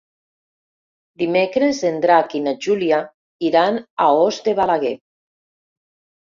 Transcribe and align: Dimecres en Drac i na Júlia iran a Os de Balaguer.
Dimecres 1.23 1.81
en 1.91 1.99
Drac 2.07 2.33
i 2.41 2.41
na 2.47 2.55
Júlia 2.67 3.03
iran 3.53 3.79
a 4.07 4.11
Os 4.25 4.43
de 4.51 4.59
Balaguer. 4.65 4.99